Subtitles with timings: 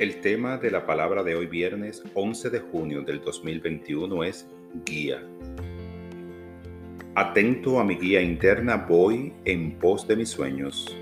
[0.00, 4.48] El tema de la palabra de hoy viernes 11 de junio del 2021 es
[4.86, 5.22] guía.
[7.14, 10.96] Atento a mi guía interna voy en pos de mis sueños.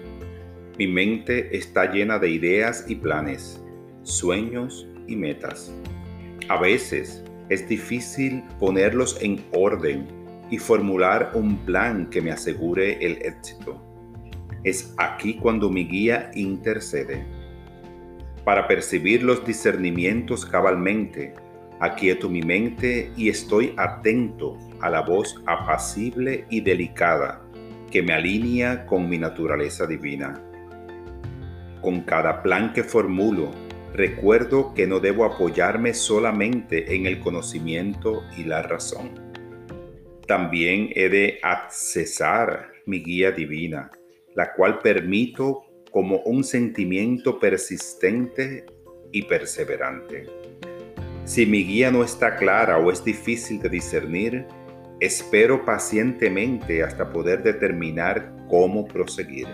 [0.80, 3.62] Mi mente está llena de ideas y planes,
[4.02, 5.72] sueños y metas.
[6.48, 10.08] A veces es difícil ponerlos en orden
[10.50, 13.80] y formular un plan que me asegure el éxito.
[14.64, 17.38] Es aquí cuando mi guía intercede.
[18.48, 21.34] Para percibir los discernimientos cabalmente,
[21.80, 27.43] aquieto mi mente y estoy atento a la voz apacible y delicada
[27.91, 30.43] que me alinea con mi naturaleza divina.
[31.83, 33.51] Con cada plan que formulo,
[33.93, 39.10] recuerdo que no debo apoyarme solamente en el conocimiento y la razón.
[40.27, 43.91] También he de accesar mi guía divina
[44.38, 48.66] la cual permito como un sentimiento persistente
[49.12, 50.26] y perseverante.
[51.24, 54.46] Si mi guía no está clara o es difícil de discernir,
[55.01, 59.46] espero pacientemente hasta poder determinar cómo proseguir.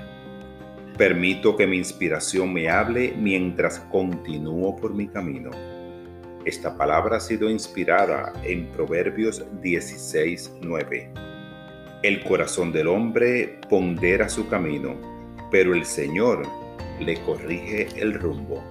[0.97, 5.51] Permito que mi inspiración me hable mientras continúo por mi camino.
[6.45, 11.11] Esta palabra ha sido inspirada en Proverbios 16:9.
[12.03, 14.95] El corazón del hombre pondera su camino,
[15.50, 16.42] pero el Señor
[17.00, 18.62] le corrige el rumbo.